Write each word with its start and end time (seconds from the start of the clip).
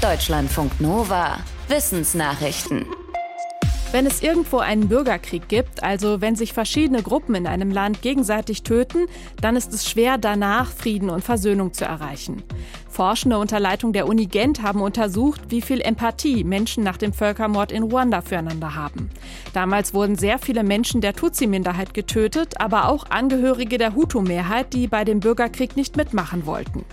Deutschlandfunk 0.00 0.80
Nova. 0.80 1.40
Wissensnachrichten. 1.68 2.86
Wenn 3.92 4.06
es 4.06 4.22
irgendwo 4.22 4.56
einen 4.56 4.88
Bürgerkrieg 4.88 5.46
gibt, 5.46 5.82
also 5.82 6.22
wenn 6.22 6.36
sich 6.36 6.54
verschiedene 6.54 7.02
Gruppen 7.02 7.34
in 7.34 7.46
einem 7.46 7.70
Land 7.70 8.00
gegenseitig 8.00 8.62
töten, 8.62 9.08
dann 9.42 9.56
ist 9.56 9.74
es 9.74 9.90
schwer, 9.90 10.16
danach 10.16 10.72
Frieden 10.72 11.10
und 11.10 11.22
Versöhnung 11.22 11.74
zu 11.74 11.84
erreichen. 11.84 12.42
Forschende 12.88 13.36
unter 13.36 13.60
Leitung 13.60 13.92
der 13.92 14.08
Uni 14.08 14.24
Gent 14.24 14.62
haben 14.62 14.80
untersucht, 14.80 15.42
wie 15.50 15.60
viel 15.60 15.82
Empathie 15.82 16.44
Menschen 16.44 16.82
nach 16.82 16.96
dem 16.96 17.12
Völkermord 17.12 17.70
in 17.70 17.82
Ruanda 17.82 18.22
füreinander 18.22 18.74
haben. 18.74 19.10
Damals 19.52 19.92
wurden 19.92 20.16
sehr 20.16 20.38
viele 20.38 20.64
Menschen 20.64 21.02
der 21.02 21.12
Tutsi-Minderheit 21.12 21.92
getötet, 21.92 22.58
aber 22.58 22.88
auch 22.88 23.10
Angehörige 23.10 23.76
der 23.76 23.94
Hutu-Mehrheit, 23.94 24.72
die 24.72 24.86
bei 24.86 25.04
dem 25.04 25.20
Bürgerkrieg 25.20 25.76
nicht 25.76 25.98
mitmachen 25.98 26.46
wollten. 26.46 26.86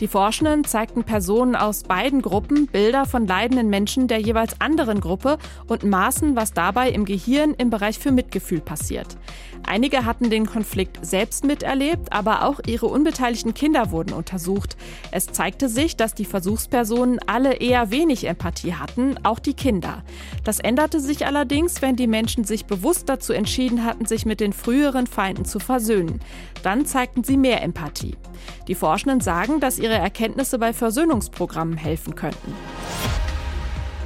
Die 0.00 0.08
Forschenden 0.08 0.64
zeigten 0.64 1.04
Personen 1.04 1.54
aus 1.54 1.84
beiden 1.84 2.20
Gruppen 2.20 2.66
Bilder 2.66 3.06
von 3.06 3.26
leidenden 3.26 3.70
Menschen 3.70 4.08
der 4.08 4.18
jeweils 4.18 4.60
anderen 4.60 5.00
Gruppe 5.00 5.38
und 5.68 5.84
maßen, 5.84 6.34
was 6.34 6.52
dabei 6.52 6.90
im 6.90 7.04
Gehirn 7.04 7.54
im 7.54 7.70
Bereich 7.70 7.98
für 7.98 8.10
Mitgefühl 8.10 8.60
passiert. 8.60 9.16
Einige 9.66 10.04
hatten 10.04 10.30
den 10.30 10.46
Konflikt 10.46 11.04
selbst 11.06 11.44
miterlebt, 11.44 12.12
aber 12.12 12.44
auch 12.44 12.60
ihre 12.66 12.86
unbeteiligten 12.86 13.54
Kinder 13.54 13.92
wurden 13.92 14.12
untersucht. 14.12 14.76
Es 15.10 15.26
zeigte 15.26 15.68
sich, 15.68 15.96
dass 15.96 16.14
die 16.14 16.26
Versuchspersonen 16.26 17.18
alle 17.26 17.54
eher 17.54 17.90
wenig 17.90 18.26
Empathie 18.26 18.74
hatten, 18.74 19.14
auch 19.22 19.38
die 19.38 19.54
Kinder. 19.54 20.02
Das 20.42 20.60
änderte 20.60 21.00
sich 21.00 21.24
allerdings, 21.24 21.80
wenn 21.80 21.96
die 21.96 22.08
Menschen 22.08 22.44
sich 22.44 22.66
bewusst 22.66 23.08
dazu 23.08 23.32
entschieden 23.32 23.84
hatten, 23.84 24.04
sich 24.06 24.26
mit 24.26 24.40
den 24.40 24.52
früheren 24.52 25.06
Feinden 25.06 25.44
zu 25.44 25.60
versöhnen. 25.60 26.20
Dann 26.62 26.84
zeigten 26.84 27.24
sie 27.24 27.36
mehr 27.36 27.62
Empathie. 27.62 28.16
Die 28.68 28.74
Forschenden 28.74 29.20
sagen, 29.20 29.60
dass 29.60 29.78
ihre 29.84 29.94
Erkenntnisse 29.94 30.58
bei 30.58 30.72
Versöhnungsprogrammen 30.72 31.76
helfen 31.76 32.14
könnten. 32.14 32.54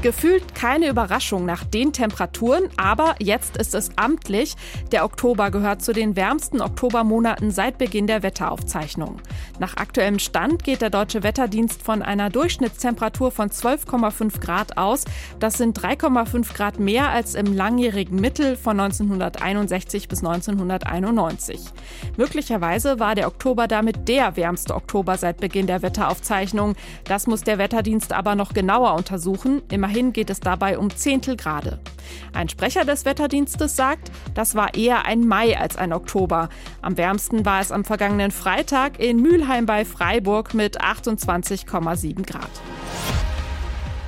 Gefühlt 0.01 0.55
keine 0.55 0.89
Überraschung 0.89 1.45
nach 1.45 1.65
den 1.65 1.93
Temperaturen, 1.93 2.69
aber 2.77 3.17
jetzt 3.19 3.57
ist 3.57 3.75
es 3.75 3.91
amtlich. 3.97 4.55
Der 4.93 5.05
Oktober 5.05 5.51
gehört 5.51 5.83
zu 5.83 5.93
den 5.93 6.15
wärmsten 6.15 6.61
Oktobermonaten 6.61 7.51
seit 7.51 7.79
Beginn 7.79 8.07
der 8.07 8.23
Wetteraufzeichnung. 8.23 9.21
Nach 9.59 9.77
aktuellem 9.77 10.21
Stand 10.21 10.63
geht 10.63 10.83
der 10.83 10.91
Deutsche 10.91 11.25
Wetterdienst 11.25 11.83
von 11.83 12.03
einer 12.03 12.31
Durchschnittstemperatur 12.31 13.33
von 13.33 13.51
12,5 13.51 14.41
Grad 14.41 14.79
aus. 14.79 15.05
Das 15.41 15.55
sind 15.55 15.77
3,5 15.77 16.55
Grad 16.55 16.79
mehr 16.79 17.09
als 17.09 17.35
im 17.35 17.53
langjährigen 17.53 18.21
Mittel 18.21 18.57
von 18.57 18.79
1961 18.79 20.07
bis 20.07 20.21
1991. 20.21 21.61
Möglicherweise 22.17 23.01
war 23.01 23.17
der 23.17 23.27
Oktober 23.27 23.67
damit 23.67 24.07
der 24.07 24.37
wärmste 24.37 24.77
Oktober 24.77 25.17
seit 25.17 25.39
Beginn 25.39 25.67
der 25.67 25.83
Wetteraufzeichnung. 25.83 26.77
Das 27.03 27.27
muss 27.27 27.43
der 27.43 27.59
Wetterdienst 27.59 28.13
aber 28.13 28.37
noch 28.37 28.55
genauer 28.55 28.95
untersuchen. 28.95 29.63
Immerhin 29.69 29.88
Immerhin 29.89 30.13
geht 30.13 30.29
es 30.29 30.41
dabei 30.41 30.77
um 30.77 30.95
Zehntelgrade. 30.95 31.79
Ein 32.35 32.51
Sprecher 32.51 32.85
des 32.85 33.07
Wetterdienstes 33.07 33.75
sagt, 33.75 34.13
das 34.35 34.55
war 34.55 34.75
eher 34.75 35.07
ein 35.07 35.27
Mai 35.27 35.59
als 35.59 35.79
ein 35.79 35.95
Oktober. 35.95 36.51
Am 36.83 36.99
wärmsten 36.99 37.47
war 37.47 37.63
es 37.63 37.73
am 37.73 37.87
vergangenen 37.87 38.31
Freitag 38.31 39.01
in 39.01 39.23
Mülheim 39.23 39.65
bei 39.65 39.87
Freiburg 39.87 40.53
mit 40.53 40.83
28,7 40.83 42.27
Grad. 42.27 42.51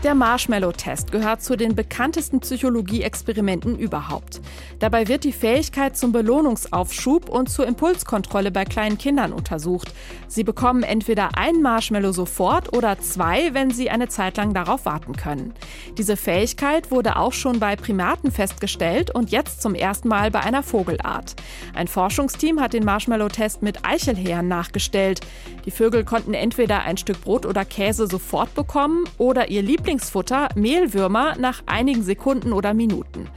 Der 0.02 0.14
Marshmallow-Test 0.14 1.12
gehört 1.12 1.42
zu 1.42 1.56
den 1.56 1.74
bekanntesten 1.74 2.40
Psychologie-Experimenten 2.40 3.78
überhaupt. 3.78 4.40
Dabei 4.78 5.08
wird 5.08 5.24
die 5.24 5.32
Fähigkeit 5.32 5.94
zum 5.94 6.10
Belohnungsaufschub 6.12 7.28
und 7.28 7.50
zur 7.50 7.66
Impulskontrolle 7.66 8.50
bei 8.50 8.64
kleinen 8.64 8.96
Kindern 8.96 9.34
untersucht. 9.34 9.92
Sie 10.26 10.42
bekommen 10.42 10.84
entweder 10.84 11.36
ein 11.36 11.60
Marshmallow 11.60 12.12
sofort 12.12 12.74
oder 12.74 12.98
zwei, 12.98 13.52
wenn 13.52 13.72
sie 13.72 13.90
eine 13.90 14.08
Zeit 14.08 14.38
lang 14.38 14.54
darauf 14.54 14.86
warten 14.86 15.16
können. 15.16 15.52
Diese 15.98 16.16
Fähigkeit 16.16 16.90
wurde 16.90 17.16
auch 17.16 17.34
schon 17.34 17.60
bei 17.60 17.76
Primaten 17.76 18.30
festgestellt 18.30 19.14
und 19.14 19.30
jetzt 19.30 19.60
zum 19.60 19.74
ersten 19.74 20.08
Mal 20.08 20.30
bei 20.30 20.40
einer 20.40 20.62
Vogelart. 20.62 21.36
Ein 21.75 21.88
Forschungsteam 21.88 22.58
hat 22.58 22.72
den 22.72 22.86
Marshmallow-Test 22.86 23.60
mit 23.60 23.84
Eichelhähern 23.84 24.48
nachgestellt. 24.48 25.20
Die 25.66 25.70
Vögel 25.70 26.04
konnten 26.04 26.32
entweder 26.32 26.84
ein 26.84 26.96
Stück 26.96 27.20
Brot 27.20 27.44
oder 27.44 27.66
Käse 27.66 28.06
sofort 28.06 28.54
bekommen 28.54 29.04
oder 29.19 29.50
ihr 29.50 29.60
Lieblings 29.60 29.89
Lieblingsfutter 29.90 30.50
Mehlwürmer 30.54 31.34
nach 31.36 31.64
einigen 31.66 32.04
Sekunden 32.04 32.52
oder 32.52 32.74
Minuten. 32.74 33.28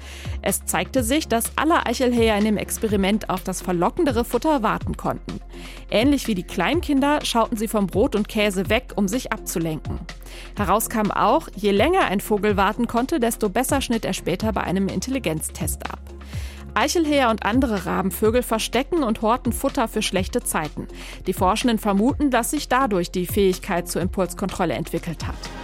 Es 0.43 0.65
zeigte 0.65 1.01
sich, 1.01 1.27
dass 1.27 1.57
alle 1.57 1.87
Eichelhäher 1.87 2.37
in 2.37 2.45
dem 2.45 2.57
Experiment 2.57 3.31
auf 3.31 3.43
das 3.43 3.59
verlockendere 3.59 4.23
Futter 4.23 4.61
warten 4.61 4.95
konnten. 4.95 5.39
Ähnlich 5.89 6.27
wie 6.27 6.35
die 6.35 6.43
Kleinkinder 6.43 7.25
schauten 7.25 7.57
sie 7.57 7.67
vom 7.67 7.87
Brot 7.87 8.15
und 8.15 8.27
Käse 8.27 8.69
weg, 8.69 8.93
um 8.95 9.07
sich 9.07 9.33
abzulenken. 9.33 9.97
Heraus 10.55 10.91
kam 10.91 11.09
auch, 11.09 11.49
je 11.55 11.71
länger 11.71 12.05
ein 12.05 12.21
Vogel 12.21 12.55
warten 12.55 12.85
konnte, 12.85 13.19
desto 13.19 13.49
besser 13.49 13.81
schnitt 13.81 14.05
er 14.05 14.13
später 14.13 14.53
bei 14.53 14.61
einem 14.61 14.89
Intelligenztest 14.89 15.91
ab. 15.91 16.01
Eichelhäher 16.75 17.31
und 17.31 17.47
andere 17.47 17.87
Rabenvögel 17.87 18.43
verstecken 18.43 19.01
und 19.01 19.23
horten 19.23 19.53
Futter 19.53 19.87
für 19.87 20.03
schlechte 20.03 20.43
Zeiten. 20.43 20.87
Die 21.25 21.33
Forschenden 21.33 21.79
vermuten, 21.79 22.29
dass 22.29 22.51
sich 22.51 22.69
dadurch 22.69 23.09
die 23.09 23.25
Fähigkeit 23.25 23.87
zur 23.87 24.03
Impulskontrolle 24.03 24.75
entwickelt 24.75 25.25
hat. 25.25 25.62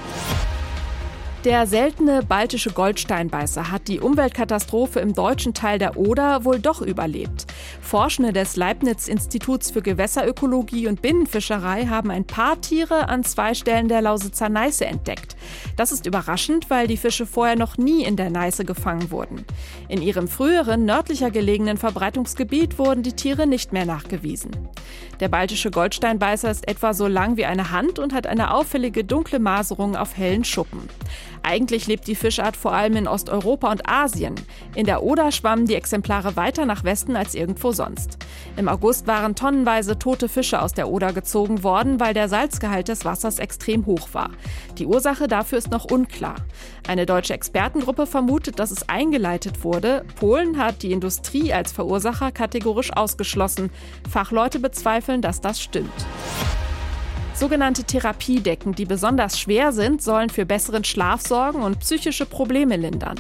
Der 1.46 1.68
seltene 1.68 2.22
baltische 2.22 2.72
Goldsteinbeißer 2.72 3.72
hat 3.72 3.88
die 3.88 4.02
Umweltkatastrophe 4.02 5.00
im 5.00 5.14
deutschen 5.14 5.54
Teil 5.54 5.80
der 5.80 5.96
Oder 5.96 6.44
wohl 6.44 6.60
doch 6.60 6.82
überlebt. 6.82 7.46
Forschende 7.82 8.34
des 8.34 8.56
Leibniz-Instituts 8.56 9.72
für 9.72 9.82
Gewässerökologie 9.82 10.88
und 10.88 11.02
Binnenfischerei 11.02 11.86
haben 11.86 12.12
ein 12.12 12.26
paar 12.26 12.62
Tiere 12.62 13.10
an 13.10 13.24
zwei 13.24 13.54
Stellen 13.54 13.88
der 13.88 14.02
Lausitzer 14.02 14.50
Neiße 14.50 14.86
entdeckt. 14.86 15.36
Das 15.76 15.92
ist 15.92 16.06
überraschend, 16.06 16.70
weil 16.70 16.88
die 16.88 16.98
Fische 16.98 17.26
vorher 17.26 17.56
noch 17.56 17.78
nie 17.78 18.04
in 18.04 18.16
der 18.16 18.30
Neiße 18.30 18.66
gefangen 18.66 19.12
wurden. 19.12 19.46
In 19.88 20.02
ihrem 20.02 20.28
früheren, 20.28 20.86
nördlicher 20.86 21.32
gelegenen 21.32 21.78
Verbreitungsgebiet 21.78 22.78
wurden 22.78 23.04
die 23.04 23.14
Tiere 23.14 23.48
nicht 23.48 23.74
mehr 23.74 23.86
nachgewiesen. 23.86 24.52
Der 25.20 25.28
baltische 25.28 25.72
Goldsteinbeißer 25.72 26.50
ist 26.50 26.68
etwa 26.68 26.94
so 26.94 27.08
lang 27.08 27.36
wie 27.36 27.46
eine 27.46 27.72
Hand 27.72 28.00
und 28.00 28.14
hat 28.14 28.26
eine 28.26 28.54
auffällige 28.54 29.04
dunkle 29.04 29.40
Maserung 29.40 29.96
auf 29.96 30.16
hellen 30.16 30.46
Schuppen. 30.46 30.82
Eigentlich 31.44 31.88
lebt 31.88 32.08
die 32.08 32.16
Fischart 32.16 32.58
vor 32.58 32.74
allem 32.74 32.96
in 32.96 33.08
Osteuropa 33.08 33.72
und 33.72 33.88
Asien. 33.90 34.36
In 34.76 34.86
der 34.86 35.04
Oder 35.04 35.32
schwammen 35.32 35.66
die 35.66 35.76
Exemplare 35.76 36.36
weiter 36.36 36.66
nach 36.66 36.84
Westen 36.84 37.16
als 37.16 37.36
irgendwo 37.36 37.72
sonst. 37.72 38.18
Im 38.58 38.68
August 38.68 39.08
waren 39.08 39.36
tonnenweise 39.36 39.98
tote 39.98 40.30
Fische 40.30 40.62
aus 40.62 40.74
der 40.74 40.90
Oder 40.90 41.14
gezogen 41.14 41.64
worden, 41.64 42.00
weil 42.00 42.14
der 42.14 42.30
Salzgehalt 42.30 42.88
des 42.88 43.06
Wassers 43.06 43.40
extrem 43.40 43.86
hoch 43.86 44.10
war. 44.14 44.32
Die 44.78 44.86
Ursache 44.86 45.28
dafür 45.28 45.58
ist 45.58 45.72
noch 45.72 45.86
unklar. 45.86 46.36
Eine 46.88 47.06
deutsche 47.06 47.34
Expertengruppe 47.34 48.06
vermutet, 48.06 48.60
dass 48.60 48.72
es 48.72 48.90
eingeleitet 48.90 49.64
wurde. 49.64 50.06
Polen 50.20 50.58
hat 50.58 50.84
die 50.84 50.92
Industrie 50.92 51.54
als 51.54 51.72
Verursacher 51.72 52.32
kategorisch 52.32 52.92
ausgeschlossen. 52.92 53.70
Fachleute 54.10 54.60
bezweifeln, 54.60 55.22
dass 55.22 55.42
das 55.42 55.62
stimmt. 55.62 55.90
Sogenannte 57.40 57.86
Therapiedecken, 57.86 58.76
die 58.76 58.84
besonders 58.84 59.40
schwer 59.40 59.72
sind, 59.72 60.02
sollen 60.02 60.30
für 60.30 60.46
besseren 60.46 60.84
Schlaf 60.84 61.22
sorgen 61.22 61.62
und 61.62 61.80
psychische 61.80 62.26
Probleme 62.26 62.76
lindern. 62.76 63.16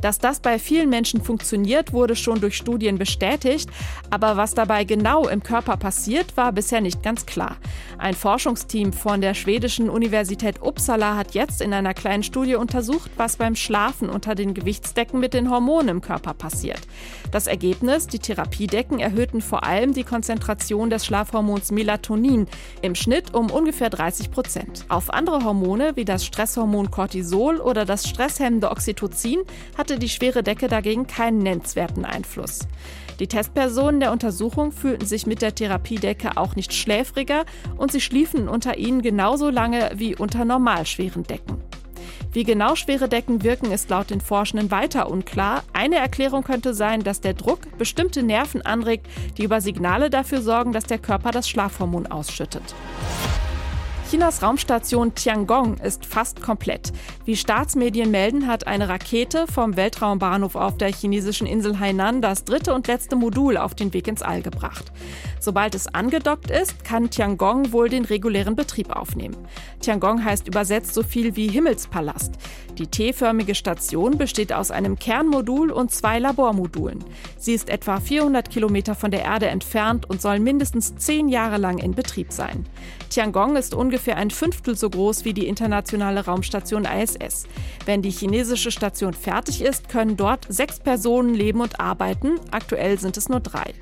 Dass 0.00 0.18
das 0.18 0.40
bei 0.40 0.58
vielen 0.58 0.88
Menschen 0.88 1.22
funktioniert, 1.22 1.92
wurde 1.92 2.16
schon 2.16 2.40
durch 2.40 2.56
Studien 2.56 2.98
bestätigt, 2.98 3.68
aber 4.08 4.36
was 4.36 4.54
dabei 4.54 4.84
genau 4.84 5.28
im 5.28 5.42
Körper 5.42 5.76
passiert, 5.76 6.36
war 6.36 6.52
bisher 6.52 6.80
nicht 6.80 7.02
ganz 7.02 7.26
klar. 7.26 7.58
Ein 7.98 8.14
Forschungsteam 8.14 8.92
von 8.92 9.20
der 9.20 9.34
schwedischen 9.34 9.90
Universität 9.90 10.62
Uppsala 10.62 11.16
hat 11.16 11.34
jetzt 11.34 11.60
in 11.60 11.74
einer 11.74 11.94
kleinen 11.94 12.22
Studie 12.22 12.54
untersucht, 12.54 13.10
was 13.18 13.36
beim 13.36 13.54
Schlafen 13.54 14.08
unter 14.08 14.34
den 14.34 14.54
Gewichtsdecken 14.54 15.20
mit 15.20 15.34
den 15.34 15.50
Hormonen 15.50 15.88
im 15.88 16.00
Körper 16.00 16.32
passiert. 16.32 16.80
Das 17.30 17.46
Ergebnis, 17.46 18.06
die 18.06 18.18
Therapiedecken 18.18 19.00
erhöhten 19.00 19.42
vor 19.42 19.64
allem 19.64 19.92
die 19.92 20.04
Konzentration 20.04 20.88
des 20.90 21.04
Schlafhormons 21.04 21.70
Melatonin 21.72 22.46
im 22.80 22.94
Schnitt 22.94 23.34
um 23.34 23.50
ungefähr 23.60 23.90
30 23.90 24.30
Prozent. 24.30 24.86
Auf 24.88 25.12
andere 25.12 25.44
Hormone 25.44 25.92
wie 25.96 26.06
das 26.06 26.24
Stresshormon 26.24 26.90
Cortisol 26.90 27.58
oder 27.58 27.84
das 27.84 28.08
stresshemmende 28.08 28.70
Oxytocin 28.70 29.40
hat 29.76 29.90
hatte 29.90 29.98
die 29.98 30.08
schwere 30.08 30.44
Decke 30.44 30.68
dagegen 30.68 31.08
keinen 31.08 31.38
nennenswerten 31.38 32.04
Einfluss. 32.04 32.60
Die 33.18 33.26
Testpersonen 33.26 33.98
der 33.98 34.12
Untersuchung 34.12 34.70
fühlten 34.70 35.04
sich 35.04 35.26
mit 35.26 35.42
der 35.42 35.52
Therapiedecke 35.52 36.36
auch 36.36 36.54
nicht 36.54 36.72
schläfriger 36.72 37.44
und 37.76 37.90
sie 37.90 38.00
schliefen 38.00 38.48
unter 38.48 38.78
ihnen 38.78 39.02
genauso 39.02 39.50
lange 39.50 39.90
wie 39.96 40.14
unter 40.14 40.44
normal 40.44 40.86
schweren 40.86 41.24
Decken. 41.24 41.60
Wie 42.32 42.44
genau 42.44 42.76
schwere 42.76 43.08
Decken 43.08 43.42
wirken, 43.42 43.72
ist 43.72 43.90
laut 43.90 44.10
den 44.10 44.20
Forschenden 44.20 44.70
weiter 44.70 45.10
unklar. 45.10 45.64
Eine 45.72 45.96
Erklärung 45.96 46.44
könnte 46.44 46.72
sein, 46.72 47.02
dass 47.02 47.20
der 47.20 47.34
Druck 47.34 47.76
bestimmte 47.78 48.22
Nerven 48.22 48.62
anregt, 48.62 49.08
die 49.38 49.42
über 49.42 49.60
Signale 49.60 50.08
dafür 50.08 50.40
sorgen, 50.40 50.70
dass 50.70 50.84
der 50.84 50.98
Körper 50.98 51.32
das 51.32 51.48
Schlafhormon 51.48 52.06
ausschüttet. 52.06 52.62
Chinas 54.10 54.42
Raumstation 54.42 55.14
Tiangong 55.14 55.76
ist 55.76 56.04
fast 56.04 56.42
komplett. 56.42 56.92
Wie 57.26 57.36
Staatsmedien 57.36 58.10
melden, 58.10 58.48
hat 58.48 58.66
eine 58.66 58.88
Rakete 58.88 59.46
vom 59.46 59.76
Weltraumbahnhof 59.76 60.56
auf 60.56 60.76
der 60.76 60.92
chinesischen 60.92 61.46
Insel 61.46 61.78
Hainan 61.78 62.20
das 62.20 62.42
dritte 62.44 62.74
und 62.74 62.88
letzte 62.88 63.14
Modul 63.14 63.56
auf 63.56 63.76
den 63.76 63.94
Weg 63.94 64.08
ins 64.08 64.22
All 64.22 64.42
gebracht. 64.42 64.90
Sobald 65.38 65.76
es 65.76 65.86
angedockt 65.86 66.50
ist, 66.50 66.82
kann 66.82 67.08
Tiangong 67.08 67.70
wohl 67.70 67.88
den 67.88 68.04
regulären 68.04 68.56
Betrieb 68.56 68.90
aufnehmen. 68.90 69.36
Tiangong 69.78 70.24
heißt 70.24 70.48
übersetzt 70.48 70.92
so 70.92 71.04
viel 71.04 71.36
wie 71.36 71.46
Himmelspalast. 71.46 72.32
Die 72.78 72.88
T-förmige 72.88 73.54
Station 73.54 74.18
besteht 74.18 74.52
aus 74.52 74.70
einem 74.70 74.98
Kernmodul 74.98 75.70
und 75.70 75.92
zwei 75.92 76.18
Labormodulen. 76.18 77.04
Sie 77.38 77.54
ist 77.54 77.70
etwa 77.70 78.00
400 78.00 78.50
Kilometer 78.50 78.94
von 78.94 79.10
der 79.10 79.22
Erde 79.22 79.46
entfernt 79.46 80.10
und 80.10 80.20
soll 80.20 80.40
mindestens 80.40 80.96
zehn 80.96 81.28
Jahre 81.28 81.58
lang 81.58 81.78
in 81.78 81.94
Betrieb 81.94 82.32
sein. 82.32 82.66
Tiangong 83.10 83.56
ist 83.56 83.74
ungefähr 84.00 84.16
ein 84.16 84.30
Fünftel 84.30 84.78
so 84.78 84.88
groß 84.88 85.26
wie 85.26 85.34
die 85.34 85.46
internationale 85.46 86.24
Raumstation 86.24 86.86
ISS. 86.86 87.46
Wenn 87.84 88.00
die 88.00 88.10
chinesische 88.10 88.70
Station 88.70 89.12
fertig 89.12 89.60
ist, 89.60 89.90
können 89.90 90.16
dort 90.16 90.46
sechs 90.48 90.78
Personen 90.78 91.34
leben 91.34 91.60
und 91.60 91.80
arbeiten. 91.80 92.40
Aktuell 92.50 92.98
sind 92.98 93.18
es 93.18 93.28
nur 93.28 93.40
drei. 93.40 93.74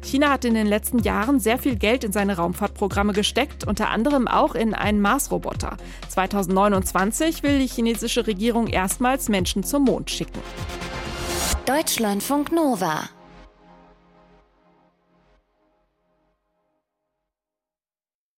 China 0.00 0.30
hat 0.30 0.44
in 0.44 0.54
den 0.54 0.68
letzten 0.68 1.00
Jahren 1.00 1.40
sehr 1.40 1.58
viel 1.58 1.74
Geld 1.74 2.04
in 2.04 2.12
seine 2.12 2.36
Raumfahrtprogramme 2.36 3.14
gesteckt, 3.14 3.66
unter 3.66 3.88
anderem 3.88 4.28
auch 4.28 4.54
in 4.54 4.74
einen 4.74 5.00
Mars-Roboter. 5.00 5.76
2029 6.08 7.42
will 7.42 7.58
die 7.58 7.66
chinesische 7.66 8.28
Regierung 8.28 8.68
erstmals 8.68 9.28
Menschen 9.28 9.64
zum 9.64 9.86
Mond 9.86 10.08
schicken. 10.08 10.38
Deutschlandfunk 11.66 12.52
Nova 12.52 13.08